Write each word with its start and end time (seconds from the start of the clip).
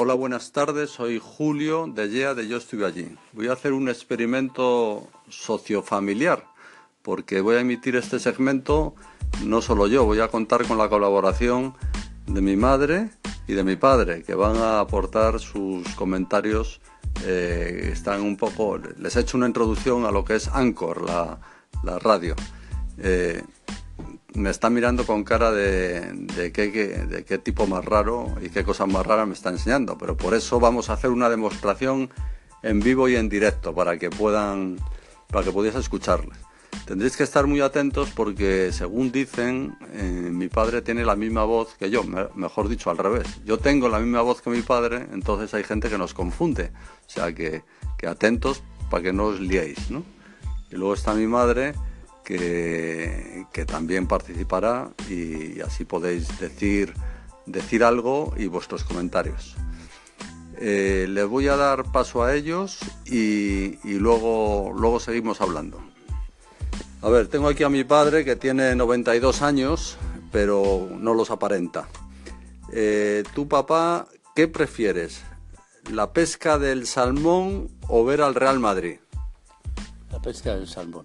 Hola, 0.00 0.14
buenas 0.14 0.52
tardes. 0.52 0.90
Soy 0.90 1.20
Julio 1.20 1.88
de 1.92 2.08
YEA 2.08 2.34
de 2.34 2.46
Yo 2.46 2.58
Estuve 2.58 2.86
Allí. 2.86 3.08
Voy 3.32 3.48
a 3.48 3.54
hacer 3.54 3.72
un 3.72 3.88
experimento 3.88 5.08
sociofamiliar 5.28 6.46
porque 7.02 7.40
voy 7.40 7.56
a 7.56 7.60
emitir 7.62 7.96
este 7.96 8.20
segmento 8.20 8.94
no 9.44 9.60
solo 9.60 9.88
yo, 9.88 10.04
voy 10.04 10.20
a 10.20 10.28
contar 10.28 10.68
con 10.68 10.78
la 10.78 10.88
colaboración 10.88 11.74
de 12.28 12.40
mi 12.40 12.54
madre 12.54 13.10
y 13.48 13.54
de 13.54 13.64
mi 13.64 13.74
padre 13.74 14.22
que 14.22 14.36
van 14.36 14.56
a 14.58 14.78
aportar 14.78 15.40
sus 15.40 15.88
comentarios. 15.96 16.80
Eh, 17.24 17.90
están 17.92 18.22
un 18.22 18.36
poco, 18.36 18.78
les 18.98 19.16
he 19.16 19.20
hecho 19.20 19.36
una 19.36 19.48
introducción 19.48 20.04
a 20.04 20.12
lo 20.12 20.24
que 20.24 20.36
es 20.36 20.46
Anchor, 20.46 21.02
la, 21.02 21.40
radio. 21.98 22.36
Eh, 22.98 23.42
me 24.38 24.50
está 24.50 24.70
mirando 24.70 25.04
con 25.04 25.24
cara 25.24 25.52
de, 25.52 26.52
qué, 26.52 27.38
tipo 27.38 27.66
más 27.66 27.84
raro 27.84 28.34
y 28.42 28.48
qué 28.48 28.64
cosas 28.64 28.88
más 28.88 29.04
raras 29.04 29.26
me 29.26 29.34
está 29.34 29.50
enseñando, 29.50 29.98
pero 29.98 30.16
por 30.16 30.34
eso 30.34 30.60
vamos 30.60 30.90
a 30.90 30.94
hacer 30.94 31.10
una 31.10 31.28
demostración 31.28 32.10
en 32.62 32.80
vivo 32.80 33.08
y 33.08 33.16
en 33.16 33.28
directo 33.28 33.74
para 33.74 33.98
que 33.98 34.10
puedan, 34.10 34.78
para 35.30 35.44
que 35.44 35.52
pudiese 35.52 35.78
escucharles. 35.78 36.38
Tendréis 36.86 37.16
que 37.16 37.24
estar 37.24 37.46
muy 37.46 37.60
atentos 37.60 38.10
porque, 38.14 38.72
según 38.72 39.12
dicen, 39.12 39.76
eh, 39.92 40.30
mi 40.32 40.48
padre 40.48 40.80
tiene 40.80 41.04
la 41.04 41.16
misma 41.16 41.44
voz 41.44 41.74
que 41.78 41.90
yo, 41.90 42.02
mejor 42.34 42.68
dicho, 42.68 42.90
al 42.90 42.96
revés. 42.96 43.26
Yo 43.44 43.58
tengo 43.58 43.88
la 43.88 43.98
misma 43.98 44.22
voz 44.22 44.40
que 44.40 44.48
mi 44.48 44.62
padre, 44.62 45.06
entonces 45.12 45.52
hay 45.52 45.64
gente 45.64 45.90
que 45.90 45.98
nos 45.98 46.14
confunde. 46.14 46.72
O 47.06 47.10
sea 47.10 47.34
que, 47.34 47.62
atentos 48.06 48.62
para 48.90 49.02
que 49.02 49.12
no 49.12 49.26
os 49.26 49.40
liéis, 49.40 49.90
¿no? 49.90 50.02
Y 50.70 50.76
luego 50.76 50.94
está 50.94 51.12
mi 51.12 51.26
madre, 51.26 51.74
que, 52.28 53.64
también 53.66 54.06
participará 54.06 54.90
y, 55.08 55.60
así 55.60 55.84
podéis 55.84 56.38
decir, 56.38 56.94
decir 57.46 57.82
algo 57.82 58.34
y 58.36 58.46
vuestros 58.46 58.84
comentarios. 58.84 59.56
Eh, 60.60 61.06
les 61.08 61.26
voy 61.26 61.48
a 61.48 61.56
dar 61.56 61.90
paso 61.90 62.22
a 62.22 62.34
ellos 62.34 62.78
y, 63.06 63.78
luego, 63.84 64.72
luego 64.76 65.00
seguimos 65.00 65.40
hablando. 65.40 65.80
A 67.00 67.08
ver, 67.08 67.28
tengo 67.28 67.48
aquí 67.48 67.62
a 67.62 67.68
mi 67.68 67.84
padre 67.84 68.24
que 68.24 68.36
tiene 68.36 68.74
92 68.74 69.42
años, 69.42 69.96
pero 70.32 70.88
no 70.90 71.14
los 71.14 71.30
aparenta. 71.30 71.88
Eh, 72.72 73.22
¿Tu 73.34 73.48
papá 73.48 74.08
qué 74.34 74.48
prefieres? 74.48 75.22
¿La 75.90 76.12
pesca 76.12 76.58
del 76.58 76.86
salmón 76.86 77.68
o 77.88 78.04
ver 78.04 78.20
al 78.20 78.34
Real 78.34 78.58
Madrid? 78.58 78.98
La 80.10 80.20
pesca 80.20 80.54
del 80.54 80.66
salmón 80.66 81.04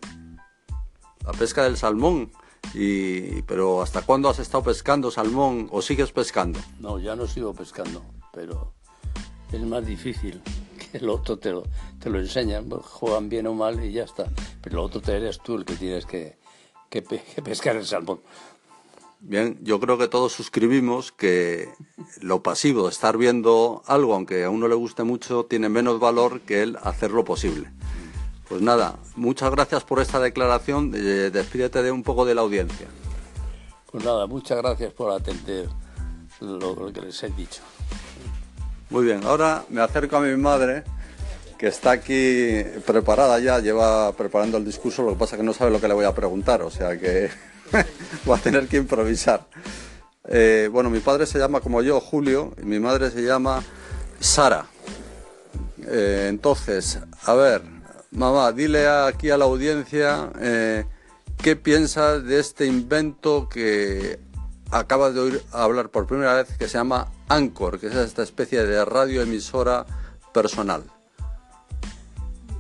la 1.26 1.32
pesca 1.34 1.64
del 1.64 1.78
salmón. 1.78 2.32
Y, 2.74 3.42
pero 3.44 3.82
¿hasta 3.82 4.02
cuándo 4.02 4.30
has 4.30 4.40
estado 4.40 4.64
pescando 4.64 5.12
salmón 5.12 5.68
o 5.72 5.82
sigues 5.82 6.12
pescando? 6.12 6.60
No, 6.80 6.98
ya 6.98 7.16
no 7.16 7.28
sigo 7.28 7.54
pescando, 7.54 8.02
pero 8.32 8.74
es 9.52 9.62
más 9.62 9.86
difícil 9.86 10.42
que 10.92 10.98
el 10.98 11.10
otro 11.10 11.38
te 11.38 11.52
lo, 11.52 11.64
te 12.00 12.10
lo 12.10 12.20
enseñan, 12.20 12.70
pues, 12.70 12.86
juegan 12.86 13.30
bien 13.30 13.48
o 13.48 13.54
mal 13.54 13.84
y 13.84 13.92
ya 13.92 14.04
está. 14.04 14.28
Pero 14.62 14.78
lo 14.78 14.84
otro 14.84 15.02
te 15.02 15.16
eres 15.16 15.40
tú 15.40 15.56
el 15.56 15.66
que 15.66 15.76
tienes 15.76 16.06
que, 16.06 16.38
que, 16.90 17.02
pescar 17.02 17.76
el 17.76 17.86
salmón. 17.86 18.22
Bien, 19.26 19.58
yo 19.62 19.80
creo 19.80 19.98
que 19.98 20.10
todos 20.10 20.34
suscribimos 20.34 21.14
que 21.14 21.70
lo 22.20 22.44
pasivo 22.44 22.90
estar 22.90 23.18
viendo 23.18 23.82
algo, 23.86 24.16
aunque 24.16 24.44
a 24.44 24.50
uno 24.50 24.68
le 24.68 24.76
guste 24.76 25.04
mucho, 25.04 25.46
tiene 25.46 25.70
menos 25.70 25.98
valor 26.02 26.42
que 26.42 26.62
el 26.62 26.78
hacerlo 26.82 27.24
posible. 27.24 27.72
Pues 28.54 28.62
nada, 28.62 29.00
muchas 29.16 29.50
gracias 29.50 29.84
por 29.84 30.00
esta 30.00 30.20
declaración. 30.20 30.92
despídete 30.92 31.82
de 31.82 31.90
un 31.90 32.04
poco 32.04 32.24
de 32.24 32.36
la 32.36 32.42
audiencia. 32.42 32.86
Pues 33.92 34.06
nada, 34.06 34.28
muchas 34.28 34.60
gracias 34.60 34.94
por 34.94 35.12
atender 35.12 35.68
lo, 36.40 36.94
que 36.94 37.02
les 37.02 37.24
he 37.24 37.30
dicho. 37.30 37.64
Muy 38.92 39.06
bien, 39.06 39.24
ahora 39.24 39.66
me 39.70 39.82
acerco 39.82 40.18
a 40.18 40.20
mi 40.20 40.38
madre, 40.38 40.84
que 41.58 41.66
está 41.66 41.94
aquí 41.94 42.62
preparada 42.86 43.40
ya, 43.40 43.58
lleva 43.58 44.12
preparando 44.12 44.60
el 44.60 44.66
discurso, 44.66 45.02
lo 45.02 45.14
que 45.14 45.18
pasa 45.18 45.36
es 45.36 45.40
que 45.40 45.46
no 45.48 45.54
sabe 45.54 45.72
lo 45.72 45.82
que 45.82 45.88
le 45.88 45.96
voy 45.96 46.06
a 46.06 46.14
preguntar, 46.14 46.62
o 46.62 46.70
sea 46.70 46.96
que 47.00 47.32
voy 48.26 48.38
a 48.38 48.40
tener 48.40 48.68
que 48.68 48.78
improvisar. 48.78 49.48
Eh, 50.28 50.70
bueno, 50.72 50.92
mi 50.92 51.00
padre 51.00 51.26
se 51.26 51.40
llama 51.40 51.60
como 51.60 51.82
yo, 51.82 52.00
Julio, 52.00 52.54
y 52.62 52.68
mi 52.68 52.78
madre 52.80 53.10
se 53.10 53.24
llama 53.24 53.64
Sara. 54.20 54.68
Eh, 55.88 56.28
entonces, 56.30 57.00
a 57.24 57.34
ver, 57.34 57.73
Mamá, 58.16 58.52
dile 58.52 58.88
aquí 58.88 59.32
a 59.32 59.38
la 59.38 59.46
audiencia 59.46 60.32
eh, 60.40 60.86
qué 61.42 61.56
piensas 61.56 62.24
de 62.24 62.40
este 62.40 62.68
invento 62.68 63.50
que 63.50 64.20
acabas 64.70 65.16
de 65.16 65.20
oír 65.20 65.42
hablar 65.52 65.90
por 65.90 66.06
primera 66.06 66.36
vez 66.36 66.56
que 66.60 66.68
se 66.68 66.78
llama 66.78 67.12
Anchor, 67.28 67.80
que 67.80 67.88
es 67.88 67.96
esta 67.96 68.22
especie 68.22 68.66
de 68.66 68.86
radioemisora 68.86 69.88
personal. 70.32 70.84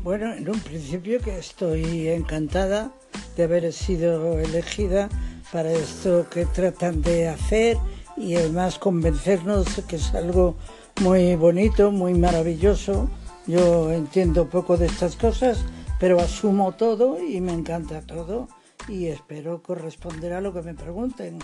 Bueno, 0.01 0.33
en 0.33 0.49
un 0.49 0.59
principio 0.59 1.19
que 1.21 1.37
estoy 1.37 2.09
encantada 2.09 2.91
de 3.37 3.43
haber 3.43 3.71
sido 3.73 4.39
elegida 4.39 5.07
para 5.51 5.71
esto 5.71 6.25
que 6.31 6.47
tratan 6.47 7.03
de 7.03 7.29
hacer 7.29 7.77
y 8.17 8.35
además 8.37 8.79
convencernos 8.79 9.67
que 9.87 9.97
es 9.97 10.15
algo 10.15 10.55
muy 10.99 11.35
bonito, 11.35 11.91
muy 11.91 12.15
maravilloso 12.15 13.07
yo 13.47 13.91
entiendo 13.91 14.49
poco 14.49 14.77
de 14.77 14.85
estas 14.85 15.15
cosas, 15.15 15.63
pero 15.99 16.19
asumo 16.19 16.73
todo 16.73 17.21
y 17.21 17.41
me 17.41 17.53
encanta 17.53 18.01
todo 18.01 18.47
y 18.87 19.07
espero 19.07 19.61
corresponder 19.61 20.33
a 20.33 20.41
lo 20.41 20.53
que 20.53 20.61
me 20.61 20.73
pregunten. 20.73 21.39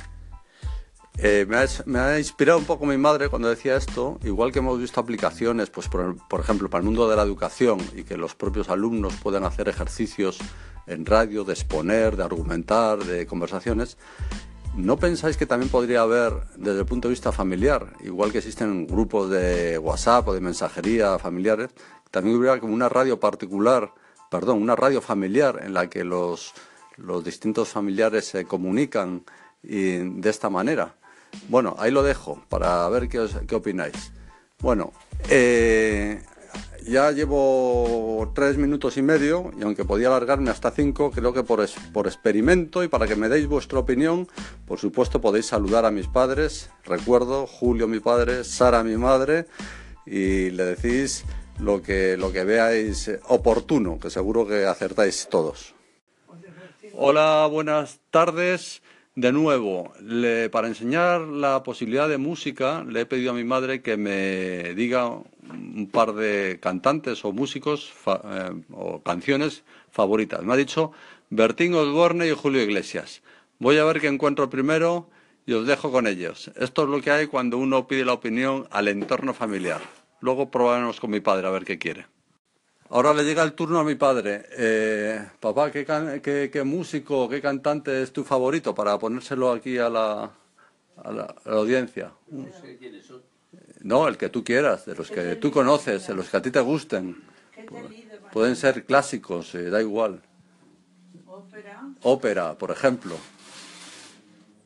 Eh, 1.22 1.46
me, 1.86 2.00
ha, 2.00 2.18
inspirado 2.18 2.60
un 2.60 2.66
poco 2.66 2.86
mi 2.86 2.98
madre 2.98 3.28
cuando 3.28 3.50
decía 3.50 3.76
esto, 3.76 4.20
igual 4.24 4.54
que 4.54 4.60
hemos 4.60 4.80
visto 4.80 5.02
aplicaciones, 5.02 5.70
pues 5.70 5.90
por, 5.90 6.16
por, 6.30 6.40
ejemplo, 6.40 6.70
para 6.70 6.80
el 6.80 6.86
mundo 6.86 7.10
de 7.10 7.18
la 7.18 7.24
educación 7.24 7.80
y 7.94 8.04
que 8.04 8.16
los 8.16 8.36
propios 8.36 8.70
alumnos 8.70 9.16
puedan 9.22 9.44
hacer 9.44 9.68
ejercicios 9.68 10.40
en 10.88 11.06
radio, 11.06 11.44
de 11.44 11.54
exponer, 11.54 12.16
de 12.16 12.24
argumentar, 12.24 13.00
de 13.00 13.26
conversaciones. 13.26 13.98
¿No 14.76 14.98
pensáis 14.98 15.36
que 15.36 15.46
también 15.46 15.70
podría 15.70 16.02
haber, 16.02 16.34
desde 16.56 16.80
el 16.80 16.86
punto 16.86 17.08
de 17.08 17.14
vista 17.14 17.32
familiar, 17.32 17.94
igual 18.04 18.32
que 18.32 18.38
existen 18.38 18.88
grupos 18.88 19.30
de 19.30 19.78
WhatsApp 19.78 20.28
o 20.30 20.34
de 20.34 20.40
mensajería 20.40 21.20
familiares, 21.20 21.70
también 22.12 22.38
hubiera 22.38 22.60
como 22.60 22.74
una 22.74 22.88
radio 22.88 23.20
particular, 23.20 23.94
perdón, 24.32 24.62
una 24.62 24.76
radio 24.76 25.02
familiar 25.02 25.60
en 25.64 25.74
la 25.74 25.90
que 25.90 26.04
los, 26.04 26.54
los 26.98 27.24
distintos 27.24 27.70
familiares 27.70 28.26
se 28.26 28.46
comunican 28.46 29.24
de 29.62 30.30
esta 30.30 30.50
manera? 30.50 30.96
Bueno, 31.48 31.76
ahí 31.78 31.92
lo 31.92 32.04
dejo 32.04 32.42
para 32.50 32.88
ver 32.90 33.10
qué, 33.10 33.28
qué 33.48 33.56
opináis. 33.56 34.12
Bueno, 34.60 34.94
eh, 35.30 36.22
ya 36.90 37.12
llevo 37.12 38.32
tres 38.34 38.58
minutos 38.58 38.98
y 38.98 39.02
medio 39.02 39.52
y 39.58 39.64
aunque 39.64 39.86
podía 39.86 40.08
alargarme 40.08 40.50
hasta 40.50 40.72
cinco, 40.72 41.12
creo 41.12 41.34
que 41.34 41.44
por, 41.44 41.66
por 41.94 42.08
experimento 42.08 42.84
y 42.84 42.88
para 42.88 43.08
que 43.08 43.16
me 43.16 43.30
deis 43.30 43.48
vuestra 43.48 43.80
opinión, 43.80 44.28
por 44.66 44.80
supuesto 44.80 45.22
podéis 45.22 45.46
saludar 45.46 45.86
a 45.86 45.92
mis 45.92 46.08
padres. 46.08 46.70
Recuerdo, 46.84 47.48
Julio 47.48 47.88
mi 47.88 48.00
padre, 48.00 48.44
Sara 48.44 48.84
mi 48.84 48.98
madre 48.98 49.46
y 50.06 50.50
le 50.50 50.66
decís 50.66 51.26
lo 51.60 51.82
que, 51.82 52.18
lo 52.18 52.32
que 52.32 52.44
veáis 52.44 53.12
oportuno, 53.28 54.00
que 54.00 54.10
seguro 54.10 54.48
que 54.48 54.66
acertáis 54.66 55.28
todos. 55.30 55.76
Hola, 56.94 57.48
buenas 57.50 58.00
tardes. 58.10 58.82
De 59.16 59.34
nuevo, 59.34 59.92
para 60.52 60.70
enseñar 60.70 61.22
la 61.22 61.62
posibilidad 61.64 62.08
de 62.08 62.18
música, 62.18 62.86
le 62.88 63.02
he 63.02 63.06
pedido 63.06 63.32
a 63.32 63.34
mi 63.34 63.44
madre 63.44 63.82
que 63.82 63.98
me 63.98 64.74
diga 64.76 65.20
un 65.80 65.88
par 65.88 66.14
de 66.14 66.60
cantantes 66.62 67.24
o 67.24 67.32
músicos 67.32 67.92
eh, 68.06 68.52
o 68.72 69.02
canciones 69.02 69.64
favoritas. 69.92 70.44
Me 70.44 70.54
ha 70.54 70.58
dicho 70.58 70.92
Bertín 71.30 71.74
Osborne 71.74 72.28
y 72.28 72.32
Julio 72.32 72.62
Iglesias. 72.62 73.22
Voy 73.60 73.78
a 73.78 73.86
ver 73.86 74.00
qué 74.02 74.08
encuentro 74.08 74.50
primero 74.50 75.10
y 75.46 75.54
os 75.54 75.66
dejo 75.66 75.92
con 75.92 76.06
ellos. 76.08 76.52
Esto 76.56 76.84
es 76.84 76.90
lo 76.90 77.02
que 77.02 77.12
hay 77.12 77.28
cuando 77.28 77.58
uno 77.58 77.88
pide 77.88 78.06
la 78.06 78.14
opinión 78.14 78.68
al 78.72 78.88
entorno 78.88 79.34
familiar. 79.34 79.82
Luego 80.22 80.52
probaremos 80.52 81.00
con 81.00 81.12
mi 81.12 81.22
padre 81.22 81.48
a 81.48 81.52
ver 81.52 81.66
qué 81.66 81.78
quiere. 81.78 82.06
Ahora 82.92 83.14
le 83.14 83.24
llega 83.24 83.44
el 83.44 83.54
turno 83.54 83.80
a 83.80 83.84
mi 83.84 83.96
padre. 83.96 84.46
Eh, 84.58 85.24
papá, 85.40 85.72
¿qué, 85.72 85.86
qué, 86.52 86.64
músico, 86.64 87.30
qué 87.30 87.40
cantante 87.42 88.02
es 88.02 88.12
tu 88.12 88.24
favorito 88.24 88.74
para 88.74 88.98
ponérselo 88.98 89.52
aquí 89.52 89.78
a 89.78 89.90
la, 89.90 90.32
a 90.98 91.12
la, 91.12 91.36
audiencia? 91.46 92.12
No, 92.28 92.48
el 93.82 94.18
que 94.18 94.30
tú 94.30 94.44
quieras, 94.44 94.86
de 94.86 94.96
los 94.96 95.10
que 95.10 95.36
tú 95.36 95.52
conoces, 95.52 96.08
de 96.08 96.14
los 96.14 96.30
que 96.30 96.38
a 96.38 96.42
ti 96.42 96.52
te 96.52 96.60
gusten. 96.60 97.22
Pueden 98.32 98.56
ser 98.56 98.86
clásicos, 98.86 99.56
eh, 99.56 99.70
da 99.70 99.82
igual. 99.82 100.22
Ópera. 101.26 101.84
Ópera, 102.04 102.58
por 102.58 102.72
ejemplo. 102.72 103.16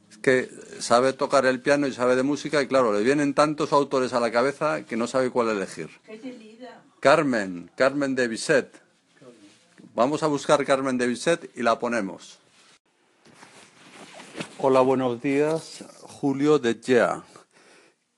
Es 0.10 0.18
que 0.18 0.50
sabe 0.80 1.14
tocar 1.14 1.46
el 1.46 1.62
piano 1.62 1.88
y 1.88 1.94
sabe 1.94 2.16
de 2.16 2.24
música 2.24 2.62
y 2.62 2.68
claro, 2.68 2.94
le 2.94 3.04
vienen 3.04 3.34
tantos 3.34 3.72
autores 3.72 4.14
a 4.14 4.20
la 4.20 4.32
cabeza 4.32 4.84
que 4.86 4.98
no 4.98 5.08
sabe 5.08 5.30
cuál 5.30 5.50
elegir. 5.50 5.90
Carmen, 7.00 7.70
Carmen 7.76 8.16
de 8.16 8.28
Bisset. 8.28 8.82
Vamos 9.96 10.24
a 10.24 10.28
buscar 10.28 10.66
Carmen 10.66 10.98
de 10.98 11.08
Bisset 11.08 11.52
y 11.56 11.62
la 11.62 11.78
ponemos. 11.78 12.40
Hola, 14.58 14.82
buenos 14.82 15.22
días. 15.22 15.84
Julio 16.02 16.58
de 16.58 16.80
Gea. 16.82 17.24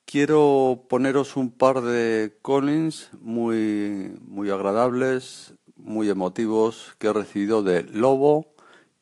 Quiero 0.06 0.86
poneros 0.88 1.36
un 1.36 1.52
par 1.52 1.81
de 1.81 2.38
callings 2.44 3.10
muy, 3.22 4.18
muy 4.22 4.50
agradables, 4.50 5.54
muy 5.75 6.10
emotivos 6.10 6.96
que 6.98 7.07
he 7.07 7.13
recibido 7.13 7.63
de 7.63 7.84
Lobo 7.84 8.54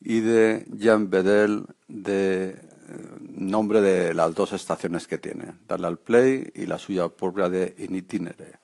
y 0.02 0.22
de 0.22 0.66
Jan 0.80 1.10
Bedel 1.10 1.66
de 1.88 2.50
eh, 2.50 2.58
nombre 3.20 3.82
de 3.82 4.14
las 4.14 4.34
dos 4.34 4.54
estaciones 4.54 5.08
que 5.08 5.18
tiene, 5.18 5.54
Darle 5.68 5.88
al 5.88 5.98
Play 5.98 6.52
y 6.56 6.66
la 6.66 6.78
suya 6.78 7.10
propia 7.10 7.50
de 7.50 7.76
In 7.78 7.96
Itinere. 7.96 8.60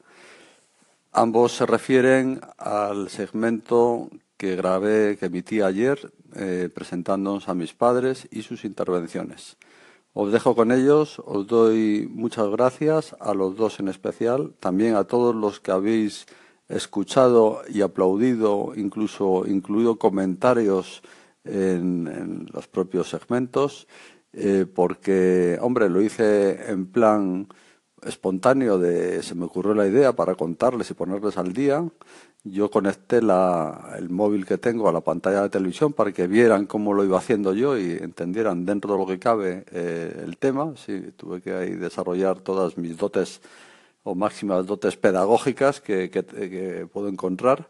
Ambos 1.11 1.53
se 1.53 1.65
refieren 1.65 2.39
al 2.57 3.09
segmento 3.09 4.09
que 4.37 4.55
grabé, 4.55 5.17
que 5.17 5.25
emití 5.25 5.61
ayer, 5.61 6.13
eh, 6.35 6.69
presentándonos 6.73 7.49
a 7.49 7.55
mis 7.55 7.73
padres 7.73 8.27
y 8.31 8.43
sus 8.43 8.63
intervenciones. 8.63 9.57
Os 10.21 10.33
dejo 10.33 10.53
con 10.53 10.73
ellos, 10.73 11.21
os 11.25 11.47
doy 11.47 12.05
muchas 12.13 12.49
gracias 12.49 13.15
a 13.21 13.33
los 13.33 13.55
dos 13.55 13.79
en 13.79 13.87
especial, 13.87 14.53
también 14.59 14.95
a 14.95 15.05
todos 15.05 15.33
los 15.33 15.61
que 15.61 15.71
habéis 15.71 16.25
escuchado 16.67 17.61
y 17.69 17.79
aplaudido, 17.79 18.73
incluso 18.75 19.45
incluido 19.47 19.97
comentarios 19.97 21.03
en, 21.45 22.49
los 22.51 22.67
propios 22.67 23.09
segmentos, 23.09 23.87
eh, 24.33 24.65
porque, 24.65 25.57
hombre, 25.61 25.87
lo 25.87 26.01
hice 26.01 26.69
en 26.69 26.87
plan 26.87 27.47
espontáneo 28.05 28.77
de 28.77 29.23
se 29.23 29.35
me 29.35 29.45
ocurrió 29.45 29.73
la 29.73 29.87
idea 29.87 30.13
para 30.13 30.35
contarles 30.35 30.91
y 30.91 30.93
ponerles 30.93 31.37
al 31.37 31.53
día. 31.53 31.87
Yo 32.43 32.71
conecté 32.71 33.17
el 33.17 34.09
móvil 34.09 34.45
que 34.45 34.57
tengo 34.57 34.87
a 34.87 34.93
la 34.93 35.01
pantalla 35.01 35.41
de 35.41 35.49
televisión 35.49 35.93
para 35.93 36.11
que 36.11 36.27
vieran 36.27 36.65
cómo 36.65 36.93
lo 36.93 37.03
iba 37.03 37.17
haciendo 37.17 37.53
yo 37.53 37.77
y 37.77 37.91
entendieran 37.91 38.65
dentro 38.65 38.93
de 38.93 38.99
lo 38.99 39.05
que 39.05 39.19
cabe 39.19 39.65
eh, 39.71 40.23
el 40.25 40.37
tema. 40.37 40.73
Sí, 40.77 41.11
tuve 41.17 41.41
que 41.41 41.53
ahí 41.53 41.71
desarrollar 41.71 42.39
todas 42.39 42.77
mis 42.77 42.97
dotes 42.97 43.41
o 44.03 44.15
máximas 44.15 44.65
dotes 44.65 44.95
pedagógicas 44.95 45.81
que, 45.81 46.09
que 46.09 46.87
puedo 46.91 47.09
encontrar 47.09 47.67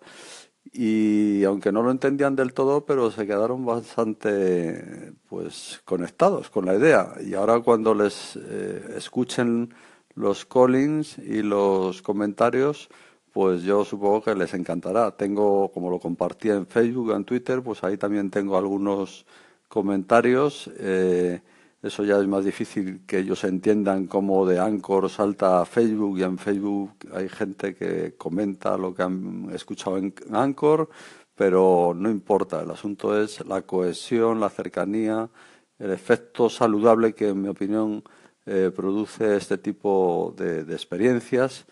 y 0.71 1.43
aunque 1.45 1.71
no 1.71 1.81
lo 1.81 1.91
entendían 1.91 2.35
del 2.35 2.53
todo, 2.53 2.85
pero 2.85 3.11
se 3.11 3.25
quedaron 3.25 3.65
bastante 3.65 5.13
pues 5.27 5.81
conectados 5.85 6.49
con 6.49 6.65
la 6.65 6.75
idea. 6.75 7.13
Y 7.25 7.33
ahora 7.33 7.59
cuando 7.61 7.93
les 7.93 8.35
eh, 8.35 8.93
escuchen 8.97 9.73
los 10.19 10.45
callings 10.45 11.17
y 11.17 11.41
los 11.41 12.01
comentarios, 12.01 12.89
pues 13.31 13.63
yo 13.63 13.85
supongo 13.85 14.21
que 14.21 14.35
les 14.35 14.53
encantará. 14.53 15.11
Tengo, 15.11 15.71
como 15.71 15.89
lo 15.89 15.97
compartí 15.97 16.49
en 16.49 16.67
Facebook, 16.67 17.13
en 17.13 17.23
Twitter, 17.23 17.61
pues 17.63 17.85
ahí 17.85 17.95
también 17.95 18.29
tengo 18.29 18.57
algunos 18.57 19.25
comentarios. 19.69 20.69
Eh, 20.77 21.39
eso 21.81 22.03
ya 22.03 22.17
es 22.19 22.27
más 22.27 22.43
difícil 22.43 23.05
que 23.07 23.19
ellos 23.19 23.45
entiendan 23.45 24.07
cómo 24.07 24.45
de 24.45 24.59
Anchor 24.59 25.09
salta 25.09 25.61
a 25.61 25.65
Facebook 25.65 26.19
y 26.19 26.23
en 26.23 26.37
Facebook 26.37 26.91
hay 27.13 27.29
gente 27.29 27.73
que 27.73 28.15
comenta 28.17 28.77
lo 28.77 28.93
que 28.93 29.03
han 29.03 29.49
escuchado 29.53 29.97
en 29.97 30.13
Anchor, 30.33 30.89
pero 31.33 31.93
no 31.95 32.09
importa, 32.09 32.61
el 32.61 32.71
asunto 32.71 33.17
es 33.17 33.45
la 33.47 33.61
cohesión, 33.61 34.41
la 34.41 34.49
cercanía, 34.49 35.29
el 35.77 35.91
efecto 35.91 36.49
saludable 36.49 37.13
que 37.13 37.29
en 37.29 37.41
mi 37.41 37.47
opinión 37.47 38.03
eh, 38.51 38.71
produce 38.75 39.37
este 39.37 39.59
tipo 39.59 40.33
de, 40.35 40.61
experiencias 40.61 41.65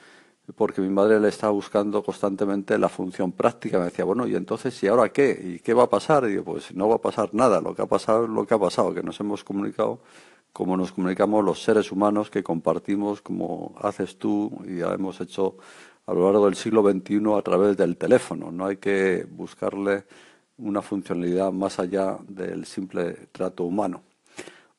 porque 0.55 0.79
mi 0.79 0.89
madre 0.89 1.19
le 1.19 1.29
estaba 1.29 1.51
buscando 1.51 2.03
constantemente 2.03 2.77
la 2.77 2.87
función 2.87 3.31
práctica. 3.31 3.79
Me 3.79 3.85
decía, 3.85 4.05
bueno, 4.05 4.27
¿y 4.27 4.35
entonces 4.35 4.81
y 4.83 4.87
ahora 4.87 5.09
qué? 5.09 5.55
¿Y 5.55 5.59
qué 5.59 5.73
va 5.73 5.83
a 5.83 5.89
pasar? 5.89 6.25
Y 6.25 6.29
digo, 6.33 6.43
pues 6.43 6.73
no 6.73 6.87
va 6.87 6.95
a 6.95 7.01
pasar 7.01 7.33
nada. 7.33 7.59
Lo 7.61 7.73
que 7.75 7.81
ha 7.81 7.87
pasado 7.87 8.25
es 8.25 8.29
lo 8.29 8.45
que 8.45 8.53
ha 8.53 8.59
pasado, 8.59 8.93
que 8.93 9.01
nos 9.01 9.19
hemos 9.19 9.43
comunicado 9.43 9.99
como 10.53 10.77
nos 10.77 10.91
comunicamos 10.91 11.43
los 11.43 11.61
seres 11.61 11.91
humanos 11.91 12.29
que 12.29 12.43
compartimos, 12.43 13.21
como 13.21 13.75
haces 13.79 14.17
tú 14.17 14.51
y 14.67 14.77
ya 14.77 14.93
hemos 14.93 15.21
hecho 15.21 15.57
a 16.05 16.13
lo 16.13 16.25
largo 16.25 16.45
del 16.45 16.55
siglo 16.55 16.81
XXI 16.81 17.21
a 17.37 17.41
través 17.41 17.77
del 17.77 17.97
teléfono. 17.97 18.51
No 18.51 18.65
hay 18.65 18.77
que 18.77 19.27
buscarle 19.29 20.05
una 20.57 20.81
funcionalidad 20.81 21.51
más 21.51 21.79
allá 21.79 22.17
del 22.27 22.65
simple 22.65 23.27
trato 23.31 23.65
humano. 23.65 24.01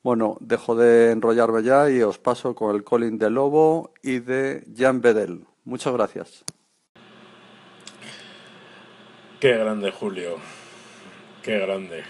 Bueno, 0.09 0.39
dejo 0.41 0.75
de 0.75 1.11
enrollarme 1.11 1.63
ya 1.63 1.91
y 1.91 2.01
os 2.01 2.17
paso 2.17 2.55
con 2.55 2.75
el 2.75 2.83
Colin 2.83 3.19
de 3.19 3.29
Lobo 3.29 3.93
y 4.03 4.21
de 4.21 4.65
Jan 4.75 5.03
Bedel. 5.03 5.45
Muchas 5.67 5.93
gracias. 5.93 6.47
Qué 9.39 9.53
grande, 9.53 9.91
Julio. 9.91 10.37
Qué 11.43 11.59
grande. 11.59 12.05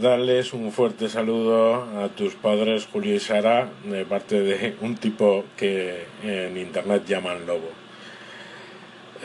Darles 0.00 0.54
un 0.54 0.72
fuerte 0.72 1.10
saludo 1.10 1.74
a 2.02 2.08
tus 2.08 2.34
padres, 2.34 2.88
Julio 2.90 3.14
y 3.14 3.20
Sara, 3.20 3.70
de 3.84 4.06
parte 4.06 4.40
de 4.40 4.78
un 4.80 4.96
tipo 4.96 5.44
que 5.54 6.06
en 6.22 6.56
internet 6.56 7.04
llaman 7.04 7.46
lobo. 7.46 7.81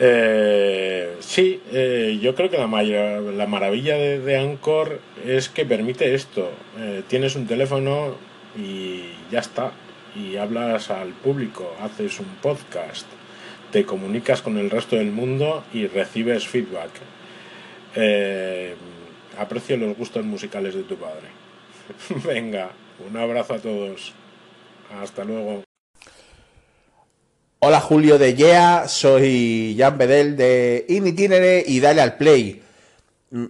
Eh, 0.00 1.16
sí, 1.20 1.60
eh, 1.72 2.18
yo 2.22 2.34
creo 2.34 2.50
que 2.50 2.58
la, 2.58 2.66
la 3.20 3.46
maravilla 3.46 3.96
de, 3.96 4.20
de, 4.20 4.38
Anchor 4.38 5.00
es 5.26 5.48
que 5.48 5.64
permite 5.64 6.14
esto. 6.14 6.50
Eh, 6.78 7.02
tienes 7.08 7.34
un 7.34 7.46
teléfono 7.46 8.14
y 8.56 9.02
ya 9.30 9.40
está 9.40 9.72
y 10.14 10.36
hablas 10.36 10.90
al 10.90 11.10
público, 11.10 11.74
haces 11.80 12.20
un 12.20 12.28
podcast, 12.42 13.06
te 13.70 13.84
comunicas 13.84 14.42
con 14.42 14.58
el 14.58 14.70
resto 14.70 14.96
del 14.96 15.12
mundo 15.12 15.64
y 15.72 15.86
recibes 15.86 16.46
feedback. 16.46 16.90
Eh, 17.94 18.74
aprecio 19.38 19.76
los 19.76 19.96
gustos 19.96 20.24
musicales 20.24 20.74
de 20.74 20.82
tu 20.82 20.96
padre. 20.96 21.28
Venga, 22.24 22.70
un 23.08 23.16
abrazo 23.16 23.54
a 23.54 23.58
todos. 23.58 24.12
Hasta 25.00 25.24
luego. 25.24 25.67
Hola 27.60 27.80
Julio 27.80 28.18
de 28.18 28.36
Yea, 28.36 28.86
soy 28.86 29.74
Jan 29.76 29.98
Bedel 29.98 30.36
de 30.36 30.86
Initinere 30.88 31.64
y 31.66 31.80
Dale 31.80 32.00
al 32.00 32.16
Play. 32.16 32.62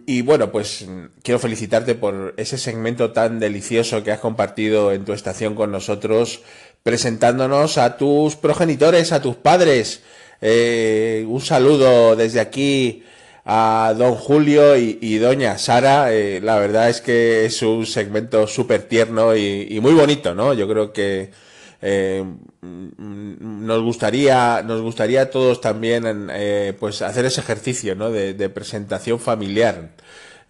Y 0.06 0.22
bueno, 0.22 0.50
pues 0.50 0.86
quiero 1.22 1.38
felicitarte 1.38 1.94
por 1.94 2.32
ese 2.38 2.56
segmento 2.56 3.12
tan 3.12 3.38
delicioso 3.38 4.02
que 4.02 4.10
has 4.10 4.18
compartido 4.18 4.92
en 4.92 5.04
tu 5.04 5.12
estación 5.12 5.54
con 5.54 5.70
nosotros, 5.70 6.40
presentándonos 6.82 7.76
a 7.76 7.98
tus 7.98 8.34
progenitores, 8.36 9.12
a 9.12 9.20
tus 9.20 9.36
padres. 9.36 10.00
Eh, 10.40 11.26
un 11.28 11.42
saludo 11.42 12.16
desde 12.16 12.40
aquí 12.40 13.02
a 13.44 13.92
don 13.94 14.14
Julio 14.14 14.74
y, 14.78 15.18
doña 15.18 15.58
Sara. 15.58 16.14
Eh, 16.14 16.40
la 16.42 16.58
verdad 16.58 16.88
es 16.88 17.02
que 17.02 17.44
es 17.44 17.60
un 17.60 17.84
segmento 17.84 18.46
súper 18.46 18.84
tierno 18.84 19.36
y, 19.36 19.78
muy 19.82 19.92
bonito, 19.92 20.34
¿no? 20.34 20.54
Yo 20.54 20.66
creo 20.66 20.94
que 20.94 21.30
eh, 21.80 22.24
nos 22.60 23.82
gustaría, 23.82 24.62
nos 24.62 24.80
gustaría 24.82 25.22
a 25.22 25.30
todos 25.30 25.60
también 25.60 26.28
eh, 26.32 26.76
pues 26.78 27.02
hacer 27.02 27.24
ese 27.24 27.40
ejercicio 27.40 27.94
¿no? 27.94 28.10
de, 28.10 28.48
presentación 28.48 29.20
familiar. 29.20 29.90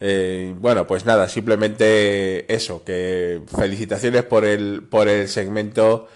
Eh, 0.01 0.55
bueno, 0.59 0.87
pues 0.87 1.05
nada, 1.05 1.29
simplemente 1.29 2.53
eso, 2.53 2.85
que 2.85 3.43
felicitaciones 3.47 4.23
por 4.25 4.45
el, 4.45 4.85
por 4.89 5.09
el 5.09 5.29
segmento 5.29 6.09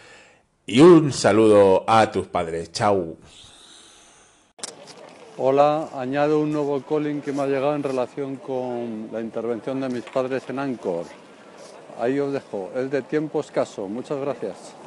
y 0.67 0.81
un 0.81 1.13
saludo 1.13 1.85
a 1.87 2.11
tus 2.11 2.29
padres. 2.29 2.73
Chau. 2.73 3.19
Hola, 5.37 5.89
añado 5.95 6.41
un 6.41 6.53
nuevo 6.53 6.81
calling 6.83 7.21
que 7.21 7.33
me 7.33 7.43
ha 7.43 7.47
llegado 7.47 7.75
en 7.75 7.83
relación 7.83 8.37
con 8.37 9.09
la 9.13 9.21
intervención 9.21 9.81
de 9.81 9.89
mis 9.89 10.05
padres 10.05 10.45
en 10.49 10.59
Anchor. 10.59 11.05
Ahí 11.99 12.19
os 12.21 12.33
dejo, 12.33 12.71
es 12.77 12.91
de 12.91 13.03
tiempo 13.03 13.41
escaso. 13.41 13.89
Muchas 13.89 14.19
gracias. 14.19 14.82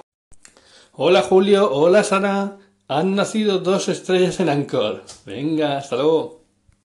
Hola 0.98 1.24
Julio, 1.24 1.70
hola 1.74 2.06
Sara. 2.06 2.58
Han 2.88 3.16
nacido 3.16 3.60
dos 3.60 3.90
estrellas 3.90 4.40
en 4.40 4.48
Anchor. 4.48 5.04
Venga, 5.25 5.78
hasta 5.78 5.98
luego. 5.98 6.45